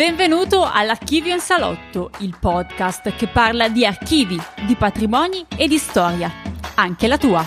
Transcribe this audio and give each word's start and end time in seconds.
Benvenuto 0.00 0.64
all'Archivio 0.64 1.34
in 1.34 1.40
Salotto, 1.40 2.10
il 2.20 2.34
podcast 2.40 3.14
che 3.16 3.28
parla 3.28 3.68
di 3.68 3.84
archivi, 3.84 4.38
di 4.66 4.74
patrimoni 4.74 5.44
e 5.58 5.68
di 5.68 5.76
storia, 5.76 6.32
anche 6.74 7.06
la 7.06 7.18
tua. 7.18 7.46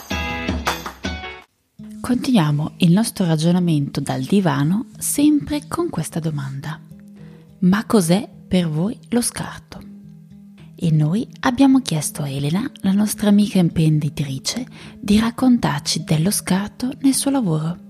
Continuiamo 1.99 2.73
il 2.77 2.91
nostro 2.91 3.25
ragionamento 3.25 4.01
dal 4.01 4.21
divano 4.21 4.85
sempre 4.99 5.67
con 5.67 5.89
questa 5.89 6.19
domanda. 6.19 6.79
Ma 7.61 7.85
cos'è 7.85 8.29
per 8.47 8.69
voi 8.69 8.99
lo 9.09 9.21
scarto? 9.21 9.81
E 10.75 10.91
noi 10.91 11.27
abbiamo 11.39 11.79
chiesto 11.79 12.21
a 12.21 12.29
Elena, 12.29 12.69
la 12.81 12.91
nostra 12.91 13.29
amica 13.29 13.57
imprenditrice, 13.57 14.63
di 14.99 15.17
raccontarci 15.17 16.03
dello 16.03 16.29
scarto 16.29 16.91
nel 16.99 17.15
suo 17.15 17.31
lavoro. 17.31 17.82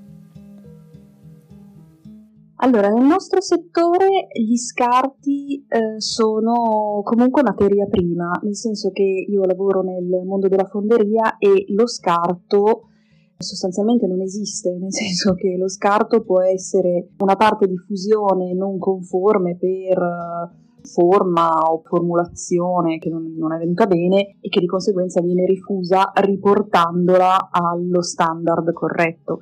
Allora, 2.63 2.87
nel 2.87 3.03
nostro 3.05 3.41
settore 3.41 4.27
gli 4.31 4.55
scarti 4.55 5.65
eh, 5.67 5.99
sono 5.99 7.01
comunque 7.03 7.43
materia 7.43 7.85
prima, 7.87 8.39
nel 8.41 8.55
senso 8.55 8.91
che 8.91 9.03
io 9.03 9.43
lavoro 9.43 9.81
nel 9.81 10.23
mondo 10.25 10.47
della 10.47 10.63
fonderia 10.63 11.35
e 11.39 11.65
lo 11.75 11.85
scarto 11.87 12.87
sostanzialmente 13.35 14.07
non 14.07 14.21
esiste, 14.21 14.77
nel 14.79 14.93
senso 14.95 15.33
che 15.33 15.57
lo 15.57 15.67
scarto 15.67 16.23
può 16.23 16.41
essere 16.41 17.09
una 17.17 17.35
parte 17.35 17.67
di 17.67 17.75
fusione 17.75 18.53
non 18.53 18.77
conforme 18.77 19.57
per 19.57 19.97
eh, 19.97 20.87
forma 20.87 21.63
o 21.63 21.81
formulazione 21.83 22.97
che 22.97 23.09
non, 23.09 23.35
non, 23.37 23.51
è 23.51 23.57
venuta 23.57 23.87
bene 23.87 24.37
e 24.39 24.47
che 24.47 24.61
di 24.61 24.67
conseguenza 24.67 25.19
viene 25.19 25.45
rifusa 25.45 26.13
riportandola 26.15 27.49
allo 27.51 28.01
standard 28.01 28.71
corretto. 28.71 29.39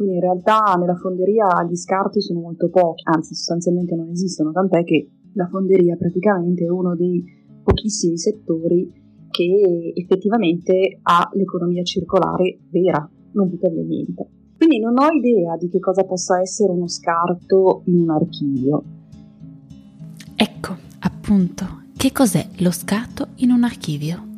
Quindi 0.00 0.16
in 0.16 0.22
realtà 0.22 0.76
nella 0.78 0.96
fonderia 0.96 1.46
gli 1.68 1.76
scarti 1.76 2.22
sono 2.22 2.40
molto 2.40 2.70
pochi, 2.70 3.02
anzi 3.04 3.34
sostanzialmente 3.34 3.94
non 3.94 4.08
esistono, 4.08 4.50
tant'è 4.50 4.82
che 4.82 5.10
la 5.34 5.46
fonderia 5.46 5.94
praticamente 5.96 6.64
è 6.64 6.70
uno 6.70 6.96
dei 6.96 7.22
pochissimi 7.62 8.16
settori 8.16 8.90
che 9.28 9.92
effettivamente 9.94 11.00
ha 11.02 11.28
l'economia 11.34 11.82
circolare 11.82 12.60
vera, 12.70 13.06
non 13.32 13.50
butta 13.50 13.68
via 13.68 13.82
niente. 13.82 14.26
Quindi 14.56 14.78
non 14.78 14.94
ho 14.96 15.06
idea 15.12 15.58
di 15.58 15.68
che 15.68 15.80
cosa 15.80 16.04
possa 16.04 16.40
essere 16.40 16.72
uno 16.72 16.88
scarto 16.88 17.82
in 17.84 18.00
un 18.00 18.08
archivio. 18.08 18.82
Ecco, 20.34 20.76
appunto, 21.00 21.82
che 21.94 22.10
cos'è 22.10 22.48
lo 22.60 22.70
scarto 22.70 23.26
in 23.36 23.50
un 23.50 23.64
archivio? 23.64 24.29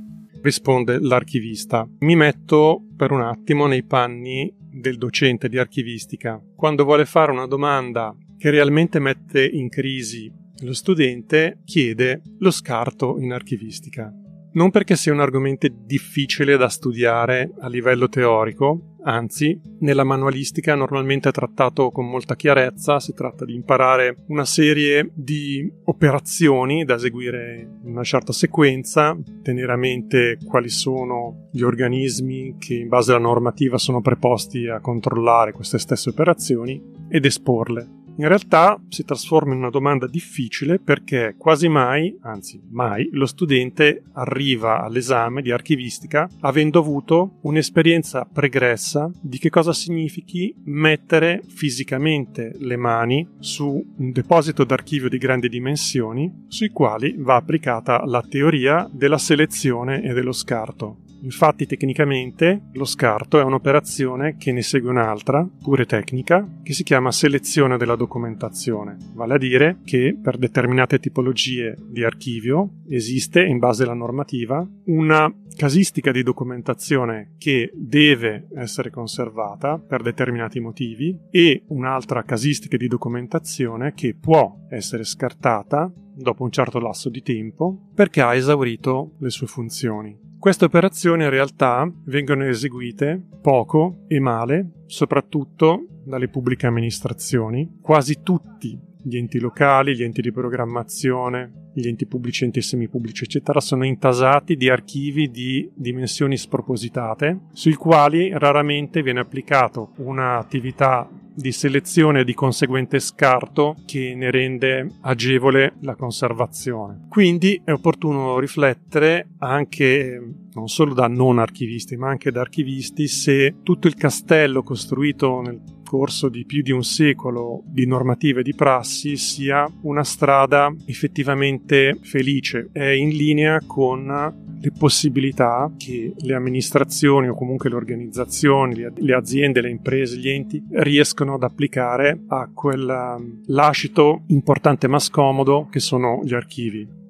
Risponde 0.43 0.99
l'archivista. 0.99 1.89
Mi 2.01 2.17
metto 2.17 2.89
per 2.97 3.13
un 3.13 3.23
attimo 3.23 3.67
nei 3.67 3.85
panni 3.85 4.53
del 4.59 4.99
docente 4.99 5.49
di 5.49 5.57
archivistica. 5.57 6.43
Quando 6.57 6.83
vuole 6.83 7.05
fare 7.05 7.31
una 7.31 7.47
domanda 7.47 8.13
che 8.37 8.51
realmente 8.51 8.99
mette 8.99 9.47
in 9.47 9.69
crisi 9.69 10.29
lo 10.63 10.73
studente, 10.73 11.61
chiede 11.65 12.23
lo 12.41 12.51
scarto 12.51 13.21
in 13.21 13.33
archivistica. 13.33 14.13
Non 14.55 14.73
perché 14.73 14.97
sia 14.97 15.13
un 15.13 15.21
argomento 15.21 15.69
difficile 15.71 16.57
da 16.57 16.69
studiare 16.69 17.53
a 17.61 17.69
livello 17.69 18.09
teorico, 18.09 18.92
anzi, 19.05 19.61
nella 19.81 20.05
manualistica 20.05 20.75
normalmente 20.75 21.29
è 21.29 21.33
trattato 21.33 21.91
con 21.91 22.09
molta 22.09 22.37
chiarezza, 22.37 23.01
si 23.01 23.15
tratta 23.15 23.45
di 23.45 23.55
imparare 23.55 24.17
una 24.29 24.45
serie 24.45 25.11
di 25.15 25.71
operazioni 25.85 26.85
da 26.85 26.95
eseguire 26.95 27.69
in 27.83 27.91
una 27.91 28.05
certa 28.05 28.33
sequenza, 28.33 29.17
tenere 29.43 29.73
a 29.73 29.77
mente 29.77 30.39
quali 30.45 30.69
sono 30.69 31.49
gli 31.53 31.63
organismi 31.63 32.57
che 32.59 32.75
in 32.75 32.89
base 32.89 33.13
alla 33.13 33.21
normativa 33.21 33.79
sono 33.79 34.01
preposti 34.01 34.69
a 34.69 34.81
controllare 34.81 35.53
queste 35.53 35.79
stesse 35.79 36.11
operazioni 36.11 36.81
ed 37.09 37.25
esporle 37.25 38.01
in 38.17 38.29
realtà 38.29 38.81
si 38.89 39.05
trasforma 39.05 39.53
in 39.53 39.61
una 39.61 39.71
domanda 39.71 40.07
difficile 40.07 40.79
perché 40.79 41.35
quasi 41.39 41.69
mai, 41.69 42.17
anzi 42.23 42.61
mai, 42.71 43.09
lo 43.13 43.27
studente 43.27 44.05
arriva 44.13 44.83
all'esame 44.83 45.43
di 45.43 45.51
archivistica 45.51 46.29
avendo 46.41 46.79
avuto 46.79 47.39
un'esperienza 47.43 48.29
pregressa 48.31 49.11
di 49.21 49.39
che 49.39 49.51
cosa 49.51 49.73
significhi 49.73 50.55
mettere 50.65 51.43
fisicamente 51.47 52.53
le 52.59 52.77
mani 52.77 53.27
su 53.39 53.95
un 53.97 54.13
deposito 54.13 54.65
d'archivio 54.65 55.09
di 55.09 55.19
grandi 55.19 55.49
dimensioni 55.49 56.45
sui 56.49 56.69
quali 56.69 57.15
va 57.19 57.37
applicata 57.37 58.05
la 58.05 58.23
teoria 58.23 58.89
della 58.93 59.19
selezione 59.19 60.03
e 60.03 60.13
dello 60.13 60.33
scarto. 60.33 61.02
Infatti 61.23 61.67
tecnicamente 61.67 62.63
lo 62.73 62.85
scarto 62.85 63.39
è 63.39 63.43
un'operazione 63.43 64.37
che 64.37 64.53
ne 64.53 64.63
segue 64.63 64.91
un'altra, 64.91 65.49
pure 65.63 65.87
tecnica, 65.87 66.47
che 66.63 66.73
si 66.73 66.83
chiama 66.83 67.13
selezione 67.13 67.77
della 67.77 67.97
documentazione, 67.97 68.97
vale 69.15 69.35
a 69.35 69.39
dire 69.39 69.79
che 69.85 70.17
per 70.21 70.37
determinate 70.37 70.99
tipologie 70.99 71.77
di 71.79 72.05
archivio 72.05 72.83
esiste, 72.89 73.45
in 73.45 73.59
base 73.59 73.85
alla 73.85 73.95
normativa, 73.95 74.67
una 74.87 75.33
casistica 75.55 76.11
di 76.11 76.23
documentazione 76.23 77.35
che 77.39 77.71
deve 77.75 78.49
essere 78.57 78.91
conservata 78.91 79.79
per 79.79 80.03
determinati 80.03 80.61
motivi 80.61 81.17
e 81.31 81.65
un'altra 81.69 82.23
casistica 82.25 82.77
di 82.77 82.89
documentazione 82.89 83.93
che 83.95 84.17
può 84.19 84.67
essere 84.71 85.05
scartata 85.05 85.93
dopo 86.15 86.43
un 86.43 86.51
certo 86.51 86.79
lasso 86.79 87.09
di 87.09 87.23
tempo 87.23 87.91
perché 87.95 88.21
ha 88.21 88.35
esaurito 88.35 89.13
le 89.19 89.31
sue 89.31 89.47
funzioni. 89.47 90.31
Queste 90.39 90.65
operazioni 90.65 91.23
in 91.23 91.31
realtà 91.31 91.89
vengono 92.05 92.45
eseguite 92.45 93.21
poco 93.41 94.05
e 94.09 94.19
male, 94.19 94.83
soprattutto 94.87 95.87
dalle 96.05 96.29
pubbliche 96.29 96.67
amministrazioni. 96.67 97.79
Quasi 97.81 98.23
tutti 98.23 98.77
gli 99.05 99.17
enti 99.17 99.39
locali, 99.39 99.95
gli 99.95 100.03
enti 100.03 100.21
di 100.21 100.33
programmazione, 100.33 101.71
gli 101.75 101.87
enti 101.89 102.07
pubblici, 102.07 102.45
enti 102.45 102.61
semipubblici, 102.61 103.25
eccetera, 103.25 103.61
sono 103.61 103.85
intasati 103.85 104.57
di 104.57 104.69
archivi 104.69 105.31
di 105.31 105.71
dimensioni 105.75 106.37
spropositate, 106.37 107.47
sui 107.53 107.75
quali 107.75 108.31
raramente 108.37 109.03
viene 109.03 109.21
applicato 109.21 109.93
un'attività 109.99 111.09
di 111.35 111.53
selezione 111.53 112.21
e 112.21 112.25
di 112.25 112.35
conseguente 112.35 112.99
scarto 112.99 113.77
che 113.87 114.15
ne 114.15 114.31
rende 114.31 114.99
agevole 115.03 115.75
la 115.81 115.95
conservazione. 115.95 117.07
Quindi 117.09 117.61
è 117.65 117.73
opportuno 117.73 118.39
riflettere 118.39 119.29
anche 119.39 120.21
non 120.55 120.69
solo 120.69 120.95
da 120.95 121.09
non 121.09 121.39
archivisti, 121.39 121.97
ma 121.97 122.09
anche 122.09 122.31
da 122.31 122.41
archivisti 122.41 123.07
se 123.09 123.57
tutto 123.63 123.87
il 123.87 123.95
castello 123.95 124.63
costruito 124.63 125.41
nel 125.41 125.61
corso 125.93 126.31
di 126.31 126.47
più 126.47 126.63
di 126.63 126.71
un 126.71 126.85
secolo 126.85 127.63
di 127.67 127.87
normative 127.87 128.41
e 128.41 128.43
di 128.43 128.55
prassi 128.55 129.19
sia 129.19 129.71
una 129.83 130.05
strada 130.05 130.75
effettivamente 130.87 131.99
felice, 132.01 132.71
è 132.73 132.85
in 132.85 133.11
linea 133.11 133.61
con 133.67 134.42
le 134.63 134.71
possibilità 134.71 135.73
che 135.77 136.15
le 136.17 136.35
amministrazioni 136.35 137.27
o 137.27 137.35
comunque 137.35 137.69
le 137.69 137.75
organizzazioni, 137.75 138.87
le 138.95 139.15
aziende, 139.15 139.61
le 139.61 139.71
imprese, 139.71 140.19
gli 140.19 140.29
enti 140.29 140.65
riescono 140.71 141.35
ad 141.35 141.43
applicare 141.43 142.23
a 142.29 142.49
quel 142.55 143.17
um, 143.19 143.41
lascito 143.47 144.23
importante 144.29 144.87
ma 144.87 145.01
scomodo 145.01 145.67
che 145.69 145.81
sono 145.81 146.21
gli 146.23 146.33
archivi. 146.33 147.01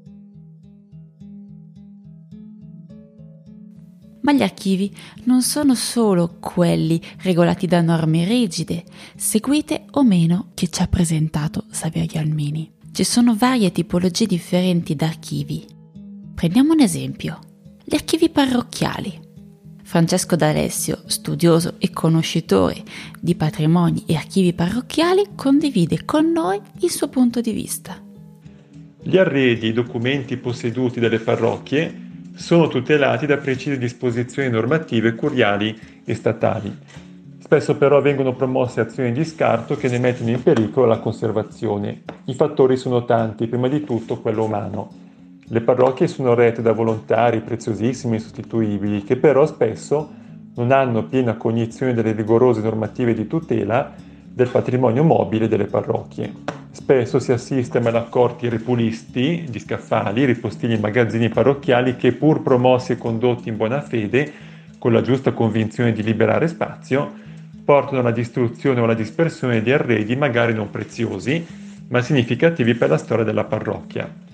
Ma 4.23 4.33
gli 4.33 4.43
archivi 4.43 4.91
non 5.25 5.43
sono 5.43 5.75
solo 5.75 6.37
quelli 6.41 6.99
regolati 7.23 7.67
da 7.67 7.83
norme 7.83 8.25
rigide, 8.25 8.85
seguite 9.15 9.85
o 9.91 10.05
meno 10.05 10.53
che 10.55 10.69
ci 10.69 10.81
ha 10.81 10.87
presentato 10.87 11.65
Xavier 11.69 12.07
Galmini. 12.07 12.71
Ci 12.93 13.05
sono 13.05 13.35
varie 13.37 13.73
tipologie 13.73 14.27
differenti 14.27 14.95
d'archivi. 14.95 15.81
Prendiamo 16.35 16.73
un 16.73 16.81
esempio. 16.81 17.39
Gli 17.85 17.95
archivi 17.95 18.29
parrocchiali. 18.29 19.21
Francesco 19.85 20.35
D'Alessio, 20.35 21.03
studioso 21.07 21.75
e 21.79 21.91
conoscitore 21.91 22.83
di 23.21 23.35
patrimoni 23.35 24.05
e 24.07 24.17
archivi 24.17 24.53
parrocchiali, 24.53 25.29
condivide 25.37 26.05
con 26.05 26.33
noi 26.33 26.61
il 26.81 26.91
suo 26.91 27.09
punto 27.09 27.41
di 27.41 27.53
vista. 27.53 27.97
Gli 29.03 29.17
arredi 29.17 29.67
e 29.67 29.69
i 29.69 29.73
documenti 29.73 30.37
posseduti 30.37 30.99
dalle 30.99 31.19
parrocchie 31.19 32.11
sono 32.35 32.69
tutelati 32.69 33.27
da 33.27 33.37
precise 33.37 33.79
disposizioni 33.79 34.49
normative 34.49 35.15
curiali 35.15 35.79
e 36.05 36.15
statali. 36.15 36.75
Spesso 37.39 37.77
però 37.77 38.01
vengono 38.01 38.35
promosse 38.35 38.81
azioni 38.81 39.13
di 39.13 39.25
scarto 39.25 39.77
che 39.77 39.89
ne 39.89 39.99
mettono 39.99 40.31
in 40.31 40.43
pericolo 40.43 40.87
la 40.87 40.99
conservazione. 40.99 42.03
I 42.25 42.35
fattori 42.35 42.77
sono 42.79 43.05
tanti, 43.05 43.47
prima 43.47 43.69
di 43.69 43.85
tutto 43.85 44.21
quello 44.21 44.45
umano. 44.45 45.02
Le 45.53 45.61
parrocchie 45.61 46.09
sono 46.09 46.33
rette 46.33 46.63
da 46.63 46.73
volontari 46.73 47.43
preziosissimi 47.43 48.17
e 48.17 48.21
sostituibili 48.21 49.05
che 49.05 49.17
però 49.17 49.45
spesso 49.45 50.11
non 50.55 50.73
hanno 50.73 51.05
piena 51.05 51.37
cognizione 51.37 51.93
delle 51.93 52.13
rigorose 52.13 52.63
normative 52.63 53.13
di 53.13 53.27
tutela 53.27 53.93
del 54.33 54.49
patrimonio 54.49 55.05
mobile 55.05 55.49
delle 55.49 55.67
parrocchie. 55.67 56.33
Spesso 56.71 57.19
si 57.19 57.33
assiste 57.33 57.77
a 57.77 57.81
malaccorti 57.83 58.49
ripulisti 58.49 59.45
di 59.47 59.59
scaffali 59.59 60.25
riposti 60.25 60.73
in 60.73 60.81
magazzini 60.81 61.29
parrocchiali 61.29 61.97
che 61.97 62.13
pur 62.13 62.41
promossi 62.41 62.93
e 62.93 62.97
condotti 62.97 63.51
in 63.51 63.59
buona 63.59 63.83
fede, 63.83 64.33
con 64.79 64.95
la 64.95 65.03
giusta 65.03 65.33
convinzione 65.33 65.93
di 65.93 66.03
liberare 66.03 66.49
spazio, 66.49 67.13
portano 67.63 68.01
alla 68.01 68.11
distruzione 68.11 68.81
o 68.81 68.85
alla 68.85 68.95
dispersione 68.95 69.61
di 69.61 69.71
arredi 69.71 70.17
magari 70.17 70.55
non 70.55 70.71
preziosi, 70.71 71.47
ma 71.89 72.01
significativi 72.01 72.73
per 72.73 72.89
la 72.89 72.97
storia 72.97 73.23
della 73.23 73.45
parrocchia. 73.45 74.31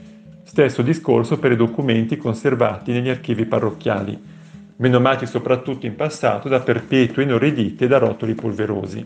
Stesso 0.59 0.83
discorso 0.83 1.39
per 1.39 1.53
i 1.53 1.57
documenti 1.57 2.17
conservati 2.17 2.91
negli 2.91 3.09
archivi 3.09 3.47
parrocchiali, 3.47 4.21
menomati 4.79 5.25
soprattutto 5.25 5.87
in 5.87 5.95
passato 5.95 6.49
da 6.49 6.59
perpetui 6.59 7.23
inorriditi 7.23 7.85
e 7.85 7.87
da 7.87 7.99
rotoli 7.99 8.35
polverosi. 8.35 9.05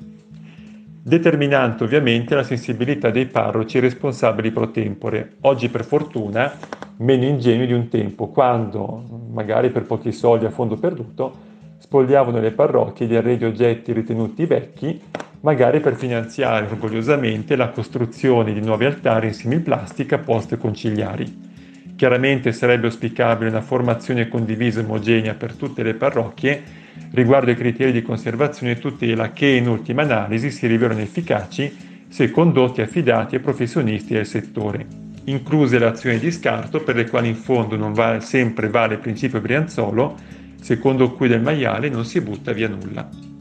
Determinante 1.03 1.85
ovviamente 1.85 2.35
la 2.35 2.43
sensibilità 2.43 3.11
dei 3.11 3.27
parroci 3.27 3.81
responsabili 3.81 4.51
pro 4.51 4.71
tempore, 4.71 5.33
oggi 5.43 5.69
per 5.69 5.85
fortuna 5.85 6.55
meno 6.97 7.27
ingenui 7.27 7.67
di 7.67 7.75
un 7.75 7.89
tempo, 7.89 8.29
quando, 8.29 9.29
magari 9.31 9.69
per 9.69 9.83
pochi 9.83 10.11
soldi 10.11 10.47
a 10.47 10.51
fondo 10.51 10.77
perduto, 10.77 11.35
spogliavano 11.77 12.41
le 12.41 12.53
parrocchie 12.53 13.07
di 13.07 13.15
arredi 13.15 13.45
oggetti 13.45 13.93
ritenuti 13.93 14.47
vecchi, 14.47 15.03
magari 15.43 15.81
per 15.81 15.95
finanziare 15.95 16.67
orgogliosamente 16.67 17.57
la 17.57 17.69
costruzione 17.69 18.53
di 18.53 18.61
nuovi 18.61 18.85
altari 18.85 19.29
in 19.29 19.35
similplastica 19.35 20.19
post 20.19 20.57
conciliari. 20.57 21.51
Chiaramente 21.97 22.53
sarebbe 22.53 22.87
auspicabile 22.87 23.51
una 23.51 23.61
formazione 23.61 24.29
condivisa 24.29 24.81
e 24.81 24.85
omogenea 24.85 25.35
per 25.35 25.55
tutte 25.55 25.83
le 25.83 25.95
parrocchie 25.95 26.81
riguardo 27.13 27.51
ai 27.51 27.57
criteri 27.57 27.93
di 27.93 28.03
conservazione 28.03 28.73
e 28.73 28.79
tutela 28.79 29.33
che 29.33 29.47
in 29.47 29.69
ultima 29.69 30.03
analisi 30.03 30.51
si 30.51 30.67
rivelano 30.67 31.01
efficaci 31.01 31.91
se 32.09 32.31
condotti 32.31 32.81
affidati 32.81 33.37
ai 33.37 33.41
professionisti 33.41 34.15
del 34.15 34.27
settore, 34.27 34.87
incluse 35.25 35.79
le 35.79 35.87
azioni 35.87 36.19
di 36.19 36.31
scarto 36.31 36.83
per 36.83 36.97
le 36.97 37.09
quali 37.09 37.29
in 37.29 37.37
fondo 37.37 37.77
non 37.77 37.93
vale, 37.93 38.21
sempre 38.21 38.69
vale 38.69 38.95
il 38.95 39.01
principio 39.01 39.41
Brianzolo, 39.41 40.17
secondo 40.61 41.13
cui 41.13 41.29
del 41.29 41.41
maiale 41.41 41.89
non 41.89 42.05
si 42.05 42.21
butta 42.21 42.53
via 42.53 42.69
nulla. 42.69 43.32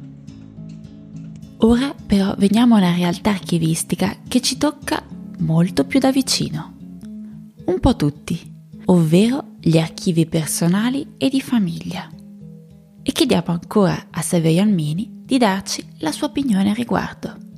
Ora 1.63 1.93
però 1.93 2.33
veniamo 2.37 2.75
a 2.75 2.79
una 2.79 2.95
realtà 2.95 3.29
archivistica 3.29 4.15
che 4.27 4.41
ci 4.41 4.57
tocca 4.57 5.03
molto 5.39 5.85
più 5.85 5.99
da 5.99 6.11
vicino. 6.11 6.75
Un 7.65 7.79
po' 7.79 7.95
tutti, 7.95 8.39
ovvero 8.85 9.55
gli 9.59 9.77
archivi 9.77 10.25
personali 10.25 11.13
e 11.17 11.29
di 11.29 11.39
famiglia 11.39 12.09
e 13.03 13.11
chiediamo 13.11 13.47
ancora 13.47 14.07
a 14.09 14.21
Saverio 14.21 14.61
Almini 14.61 15.21
di 15.23 15.37
darci 15.37 15.85
la 15.99 16.11
sua 16.11 16.27
opinione 16.27 16.71
a 16.71 16.73
riguardo. 16.73 17.50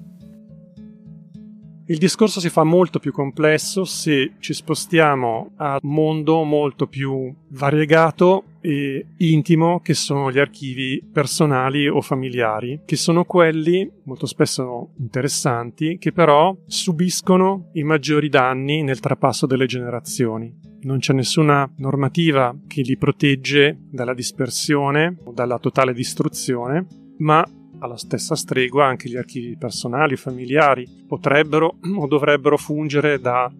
Il 1.94 2.00
discorso 2.00 2.40
si 2.40 2.50
fa 2.50 2.64
molto 2.64 2.98
più 2.98 3.12
complesso 3.12 3.86
se 3.86 4.32
ci 4.40 4.56
spostiamo 4.56 5.52
a 5.58 5.78
un 5.80 5.94
mondo 5.94 6.42
molto 6.42 6.88
più 6.88 7.32
variegato 7.50 8.46
e 8.62 9.10
intimo 9.18 9.80
che 9.80 9.94
sono 9.94 10.32
gli 10.32 10.40
archivi 10.40 11.08
personali 11.14 11.88
o 11.88 12.02
familiari, 12.02 12.80
che 12.84 12.96
sono 12.96 13.26
quelli 13.26 13.88
molto 14.06 14.26
spesso 14.26 14.94
interessanti 14.98 16.00
che 16.00 16.12
però 16.12 16.58
subiscono 16.66 17.70
i 17.74 17.84
maggiori 17.84 18.28
danni 18.28 18.82
nel 18.82 19.00
trapasso 19.00 19.46
delle 19.46 19.68
generazioni. 19.68 20.52
Non 20.82 20.98
c'è 20.98 21.14
nessuna 21.14 21.72
normativa 21.78 22.58
che 22.66 22.82
li 22.82 22.98
protegge 22.98 23.78
dalla 23.92 24.16
dispersione 24.16 25.18
o 25.26 25.32
dalla 25.32 25.60
totale 25.60 25.94
distruzione, 25.94 26.88
ma 27.20 27.46
alla 27.84 27.98
stessa 27.98 28.36
stregua 28.36 28.86
anche 28.86 29.10
gli 29.10 29.18
archivi 29.18 29.58
personali, 29.58 30.16
familiari 30.16 30.88
potrebbero 31.06 31.80
o 32.00 32.08
dovrebbero 32.08 32.58
fungere 32.58 33.20
da 33.20 33.52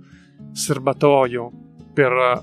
serbatoio 0.52 1.52
per 1.94 2.42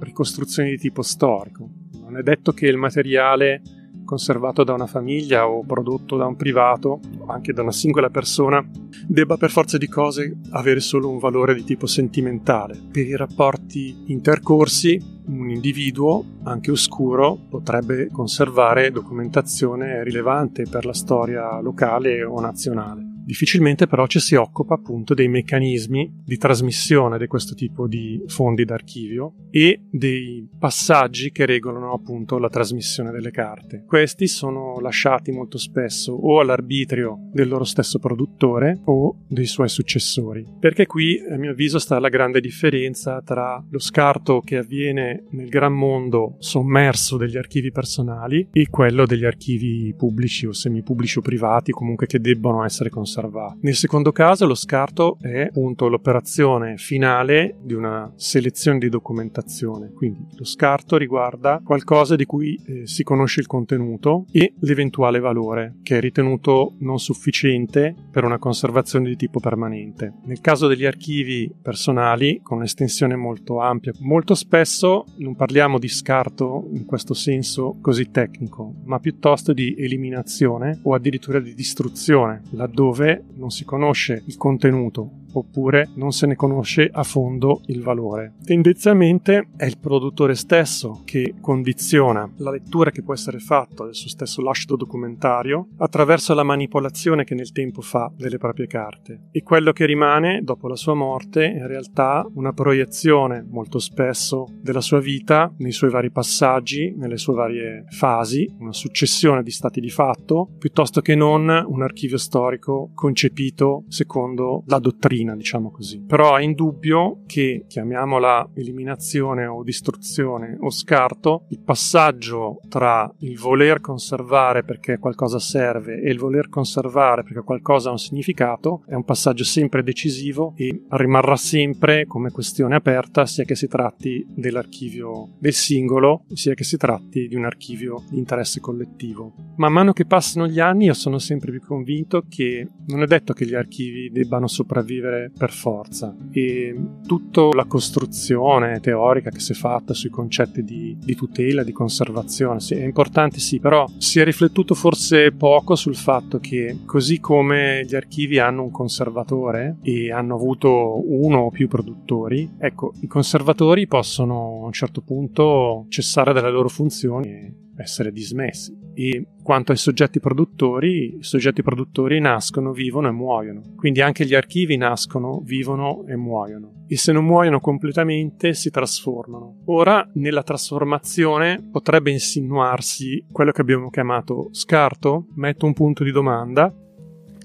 ricostruzioni 0.00 0.70
di 0.70 0.78
tipo 0.78 1.02
storico. 1.02 1.68
Non 2.00 2.16
è 2.16 2.22
detto 2.22 2.52
che 2.52 2.66
il 2.66 2.78
materiale 2.78 3.60
conservato 4.06 4.64
da 4.64 4.72
una 4.72 4.86
famiglia 4.86 5.46
o 5.46 5.62
prodotto 5.66 6.16
da 6.16 6.24
un 6.24 6.36
privato 6.36 7.00
anche 7.26 7.52
da 7.52 7.60
una 7.60 7.72
singola 7.72 8.08
persona 8.08 8.66
debba 9.06 9.36
per 9.36 9.50
forza 9.50 9.76
di 9.76 9.88
cose 9.88 10.38
avere 10.52 10.80
solo 10.80 11.10
un 11.10 11.18
valore 11.18 11.54
di 11.54 11.64
tipo 11.64 11.86
sentimentale. 11.86 12.80
Per 12.90 13.06
i 13.06 13.16
rapporti 13.16 14.04
intercorsi 14.06 15.14
un 15.26 15.50
individuo, 15.50 16.24
anche 16.44 16.70
oscuro, 16.70 17.36
potrebbe 17.48 18.08
conservare 18.12 18.90
documentazione 18.90 20.02
rilevante 20.04 20.64
per 20.70 20.86
la 20.86 20.94
storia 20.94 21.60
locale 21.60 22.22
o 22.22 22.40
nazionale. 22.40 23.05
Difficilmente 23.26 23.88
però 23.88 24.06
ci 24.06 24.20
si 24.20 24.36
occupa 24.36 24.74
appunto 24.74 25.12
dei 25.12 25.26
meccanismi 25.26 26.22
di 26.24 26.36
trasmissione 26.36 27.18
di 27.18 27.26
questo 27.26 27.56
tipo 27.56 27.88
di 27.88 28.22
fondi 28.28 28.64
d'archivio 28.64 29.48
e 29.50 29.80
dei 29.90 30.48
passaggi 30.56 31.32
che 31.32 31.44
regolano 31.44 31.92
appunto 31.92 32.38
la 32.38 32.48
trasmissione 32.48 33.10
delle 33.10 33.32
carte. 33.32 33.82
Questi 33.84 34.28
sono 34.28 34.78
lasciati 34.78 35.32
molto 35.32 35.58
spesso 35.58 36.12
o 36.12 36.38
all'arbitrio 36.38 37.28
del 37.32 37.48
loro 37.48 37.64
stesso 37.64 37.98
produttore 37.98 38.82
o 38.84 39.16
dei 39.26 39.46
suoi 39.46 39.68
successori. 39.68 40.46
Perché 40.60 40.86
qui, 40.86 41.18
a 41.28 41.36
mio 41.36 41.50
avviso, 41.50 41.80
sta 41.80 41.98
la 41.98 42.08
grande 42.08 42.40
differenza 42.40 43.22
tra 43.22 43.60
lo 43.68 43.80
scarto 43.80 44.40
che 44.40 44.58
avviene 44.58 45.24
nel 45.30 45.48
gran 45.48 45.72
mondo 45.72 46.36
sommerso 46.38 47.16
degli 47.16 47.36
archivi 47.36 47.72
personali 47.72 48.50
e 48.52 48.68
quello 48.70 49.04
degli 49.04 49.24
archivi 49.24 49.92
pubblici 49.98 50.46
o 50.46 50.52
semipubblici 50.52 51.18
o 51.18 51.22
privati 51.22 51.72
comunque 51.72 52.06
che 52.06 52.20
debbono 52.20 52.64
essere 52.64 52.88
conservati 52.88 53.14
conservati. 53.16 53.58
Nel 53.62 53.74
secondo 53.74 54.12
caso 54.12 54.46
lo 54.46 54.54
scarto 54.54 55.16
è 55.20 55.46
appunto 55.46 55.88
l'operazione 55.88 56.76
finale 56.76 57.56
di 57.62 57.72
una 57.72 58.12
selezione 58.16 58.78
di 58.78 58.88
documentazione, 58.88 59.92
quindi 59.92 60.26
lo 60.36 60.44
scarto 60.44 60.96
riguarda 60.96 61.60
qualcosa 61.64 62.16
di 62.16 62.24
cui 62.24 62.60
eh, 62.66 62.86
si 62.86 63.02
conosce 63.02 63.40
il 63.40 63.46
contenuto 63.46 64.26
e 64.30 64.54
l'eventuale 64.60 65.18
valore, 65.18 65.76
che 65.82 65.96
è 65.96 66.00
ritenuto 66.00 66.74
non 66.80 66.98
sufficiente 66.98 67.94
per 68.10 68.24
una 68.24 68.38
conservazione 68.38 69.08
di 69.08 69.16
tipo 69.16 69.40
permanente. 69.40 70.14
Nel 70.24 70.40
caso 70.40 70.66
degli 70.66 70.84
archivi 70.84 71.52
personali, 71.60 72.40
con 72.42 72.58
un'estensione 72.58 73.16
molto 73.16 73.60
ampia, 73.60 73.92
molto 74.00 74.34
spesso 74.34 75.06
non 75.18 75.34
parliamo 75.34 75.78
di 75.78 75.88
scarto 75.88 76.68
in 76.72 76.84
questo 76.84 77.14
senso 77.14 77.78
così 77.80 78.10
tecnico, 78.10 78.74
ma 78.84 78.98
piuttosto 78.98 79.52
di 79.52 79.74
eliminazione 79.78 80.80
o 80.82 80.94
addirittura 80.94 81.40
di 81.40 81.54
distruzione, 81.54 82.42
laddove 82.50 83.05
non 83.34 83.50
si 83.50 83.64
conosce 83.64 84.22
il 84.26 84.36
contenuto 84.36 85.10
oppure 85.38 85.90
non 85.94 86.12
se 86.12 86.26
ne 86.26 86.34
conosce 86.34 86.88
a 86.90 87.02
fondo 87.02 87.60
il 87.66 87.82
valore. 87.82 88.34
Tendenzialmente 88.44 89.48
è 89.56 89.64
il 89.64 89.78
produttore 89.78 90.34
stesso 90.34 91.02
che 91.04 91.34
condiziona 91.40 92.30
la 92.36 92.50
lettura 92.50 92.90
che 92.90 93.02
può 93.02 93.14
essere 93.14 93.38
fatta 93.38 93.84
del 93.84 93.94
suo 93.94 94.08
stesso 94.08 94.42
lascito 94.42 94.76
documentario 94.76 95.68
attraverso 95.78 96.34
la 96.34 96.42
manipolazione 96.42 97.24
che 97.24 97.34
nel 97.34 97.52
tempo 97.52 97.80
fa 97.80 98.10
delle 98.16 98.38
proprie 98.38 98.66
carte 98.66 99.28
e 99.30 99.42
quello 99.42 99.72
che 99.72 99.86
rimane 99.86 100.40
dopo 100.42 100.68
la 100.68 100.76
sua 100.76 100.94
morte 100.94 101.52
è 101.52 101.58
in 101.58 101.66
realtà 101.66 102.26
una 102.34 102.52
proiezione 102.52 103.44
molto 103.48 103.78
spesso 103.78 104.46
della 104.60 104.80
sua 104.80 105.00
vita 105.00 105.52
nei 105.58 105.72
suoi 105.72 105.90
vari 105.90 106.10
passaggi, 106.10 106.94
nelle 106.96 107.16
sue 107.16 107.34
varie 107.34 107.84
fasi, 107.88 108.48
una 108.58 108.72
successione 108.72 109.42
di 109.42 109.50
stati 109.50 109.80
di 109.80 109.90
fatto 109.90 110.48
piuttosto 110.58 111.00
che 111.00 111.14
non 111.14 111.48
un 111.66 111.82
archivio 111.82 112.18
storico 112.18 112.90
concepito 112.94 113.84
secondo 113.88 114.62
la 114.66 114.78
dottrina 114.78 115.25
macchina, 115.26 115.34
diciamo 115.34 115.70
così. 115.70 116.00
Però 116.06 116.36
è 116.36 116.42
indubbio 116.42 117.22
che, 117.26 117.64
chiamiamola 117.66 118.50
eliminazione 118.54 119.46
o 119.46 119.62
distruzione 119.62 120.56
o 120.60 120.70
scarto, 120.70 121.46
il 121.48 121.60
passaggio 121.60 122.60
tra 122.68 123.12
il 123.18 123.38
voler 123.38 123.80
conservare 123.80 124.62
perché 124.62 124.98
qualcosa 124.98 125.38
serve 125.38 126.00
e 126.00 126.10
il 126.10 126.18
voler 126.18 126.48
conservare 126.48 127.22
perché 127.24 127.40
qualcosa 127.40 127.88
ha 127.88 127.92
un 127.92 127.98
significato 127.98 128.82
è 128.86 128.94
un 128.94 129.04
passaggio 129.04 129.44
sempre 129.44 129.82
decisivo 129.82 130.52
e 130.56 130.84
rimarrà 130.90 131.36
sempre 131.36 132.06
come 132.06 132.30
questione 132.30 132.76
aperta 132.76 133.26
sia 133.26 133.44
che 133.44 133.54
si 133.54 133.66
tratti 133.66 134.24
dell'archivio 134.28 135.30
del 135.38 135.52
singolo 135.52 136.24
sia 136.32 136.54
che 136.54 136.64
si 136.64 136.76
tratti 136.76 137.26
di 137.26 137.34
un 137.34 137.44
archivio 137.44 138.04
di 138.10 138.18
interesse 138.18 138.60
collettivo. 138.60 139.32
Man 139.56 139.72
mano 139.72 139.92
che 139.92 140.04
passano 140.04 140.46
gli 140.46 140.60
anni 140.60 140.84
io 140.84 140.94
sono 140.94 141.18
sempre 141.18 141.50
più 141.50 141.60
convinto 141.60 142.24
che 142.28 142.68
non 142.86 143.02
è 143.02 143.06
detto 143.06 143.32
che 143.32 143.46
gli 143.46 143.54
archivi 143.54 144.10
debbano 144.10 144.46
sopravvivere 144.46 145.15
essere 145.16 145.30
per 145.36 145.50
forza 145.50 146.14
e 146.30 146.76
tutta 147.06 147.48
la 147.54 147.64
costruzione 147.64 148.80
teorica 148.80 149.30
che 149.30 149.40
si 149.40 149.52
è 149.52 149.54
fatta 149.54 149.94
sui 149.94 150.10
concetti 150.10 150.62
di, 150.62 150.96
di 150.98 151.14
tutela, 151.14 151.62
di 151.62 151.72
conservazione, 151.72 152.60
sì, 152.60 152.74
è 152.74 152.84
importante 152.84 153.38
sì, 153.38 153.58
però 153.58 153.86
si 153.98 154.20
è 154.20 154.24
riflettuto 154.24 154.74
forse 154.74 155.32
poco 155.32 155.74
sul 155.74 155.96
fatto 155.96 156.38
che 156.38 156.80
così 156.84 157.20
come 157.20 157.84
gli 157.84 157.94
archivi 157.94 158.38
hanno 158.38 158.62
un 158.62 158.70
conservatore 158.70 159.78
e 159.82 160.12
hanno 160.12 160.34
avuto 160.34 161.02
uno 161.06 161.38
o 161.38 161.50
più 161.50 161.68
produttori, 161.68 162.54
ecco, 162.58 162.92
i 163.00 163.06
conservatori 163.06 163.86
possono 163.86 164.60
a 164.62 164.66
un 164.66 164.72
certo 164.72 165.00
punto 165.00 165.86
cessare 165.88 166.32
dalle 166.32 166.50
loro 166.50 166.68
funzioni 166.68 167.28
e 167.28 167.54
essere 167.76 168.12
dismessi. 168.12 168.85
E 168.98 169.26
quanto 169.42 169.72
ai 169.72 169.78
soggetti 169.78 170.20
produttori, 170.20 171.18
i 171.18 171.22
soggetti 171.22 171.62
produttori 171.62 172.18
nascono, 172.18 172.72
vivono 172.72 173.08
e 173.08 173.10
muoiono. 173.10 173.60
Quindi 173.76 174.00
anche 174.00 174.24
gli 174.24 174.34
archivi 174.34 174.78
nascono, 174.78 175.42
vivono 175.44 176.06
e 176.06 176.16
muoiono. 176.16 176.84
E 176.88 176.96
se 176.96 177.12
non 177.12 177.26
muoiono 177.26 177.60
completamente, 177.60 178.54
si 178.54 178.70
trasformano. 178.70 179.58
Ora, 179.66 180.08
nella 180.14 180.42
trasformazione 180.42 181.68
potrebbe 181.70 182.10
insinuarsi 182.10 183.26
quello 183.30 183.52
che 183.52 183.60
abbiamo 183.60 183.90
chiamato 183.90 184.48
scarto? 184.52 185.26
Metto 185.34 185.66
un 185.66 185.74
punto 185.74 186.02
di 186.02 186.10
domanda. 186.10 186.74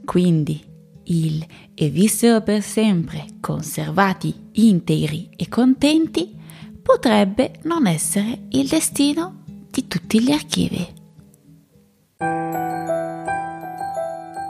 Quindi, 0.05 0.58
il 1.03 1.46
e 1.74 1.89
vissero 1.89 2.41
per 2.41 2.62
sempre 2.62 3.25
conservati 3.41 4.34
integri 4.53 5.29
e 5.36 5.50
contenti, 5.50 6.34
potrebbe 6.81 7.55
non 7.63 7.88
essere 7.88 8.43
il 8.51 8.70
destino 8.70 9.43
di 9.70 9.88
tutti 9.88 10.22
gli 10.22 10.31
archivi. 10.31 11.00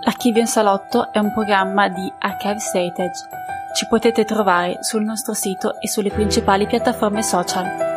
L'archivio 0.03 0.41
in 0.41 0.47
salotto 0.47 1.11
è 1.11 1.19
un 1.19 1.31
programma 1.31 1.87
di 1.87 2.11
Archives 2.19 2.73
Heritage. 2.73 3.27
Ci 3.73 3.87
potete 3.87 4.25
trovare 4.25 4.77
sul 4.81 5.03
nostro 5.03 5.33
sito 5.33 5.79
e 5.79 5.87
sulle 5.87 6.11
principali 6.11 6.67
piattaforme 6.67 7.23
social. 7.23 7.90